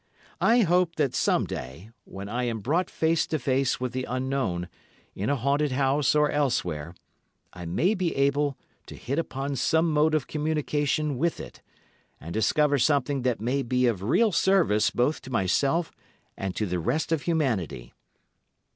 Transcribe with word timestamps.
I 0.41 0.61
hope 0.61 0.95
that 0.95 1.13
some 1.13 1.45
day, 1.45 1.91
when 2.05 2.27
I 2.27 2.45
am 2.45 2.61
brought 2.61 2.89
face 2.89 3.27
to 3.27 3.37
face 3.37 3.79
with 3.79 3.91
the 3.91 4.05
Unknown, 4.05 4.67
in 5.13 5.29
a 5.29 5.35
haunted 5.35 5.73
house 5.73 6.15
or 6.15 6.31
elsewhere, 6.31 6.95
I 7.53 7.65
may 7.67 7.93
be 7.93 8.15
able 8.15 8.57
to 8.87 8.95
hit 8.95 9.19
upon 9.19 9.55
some 9.57 9.93
mode 9.93 10.15
of 10.15 10.25
communication 10.25 11.19
with 11.19 11.39
it, 11.39 11.61
and 12.19 12.33
discover 12.33 12.79
something 12.79 13.21
that 13.21 13.41
may 13.41 13.61
be 13.61 13.85
of 13.85 14.01
real 14.01 14.31
service 14.31 14.89
both 14.89 15.21
to 15.21 15.29
myself 15.29 15.91
and 16.35 16.55
to 16.55 16.65
the 16.65 16.79
rest 16.79 17.11
of 17.11 17.21
humanity. 17.21 17.93